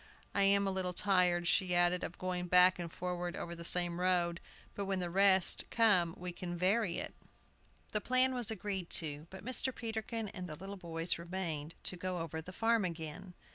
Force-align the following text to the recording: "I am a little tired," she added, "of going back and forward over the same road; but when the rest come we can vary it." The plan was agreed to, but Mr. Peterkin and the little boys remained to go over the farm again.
"I 0.33 0.41
am 0.45 0.65
a 0.65 0.71
little 0.71 0.93
tired," 0.95 1.47
she 1.47 1.75
added, 1.75 2.03
"of 2.03 2.17
going 2.17 2.47
back 2.47 2.79
and 2.79 2.91
forward 2.91 3.35
over 3.35 3.53
the 3.53 3.63
same 3.63 3.99
road; 3.99 4.39
but 4.73 4.85
when 4.85 4.97
the 4.97 5.11
rest 5.11 5.65
come 5.69 6.15
we 6.17 6.31
can 6.31 6.57
vary 6.57 6.97
it." 6.97 7.13
The 7.91 8.01
plan 8.01 8.33
was 8.33 8.49
agreed 8.49 8.89
to, 8.89 9.27
but 9.29 9.45
Mr. 9.45 9.71
Peterkin 9.75 10.29
and 10.29 10.47
the 10.49 10.55
little 10.55 10.75
boys 10.75 11.19
remained 11.19 11.75
to 11.83 11.97
go 11.97 12.17
over 12.17 12.41
the 12.41 12.51
farm 12.51 12.83
again. 12.83 13.35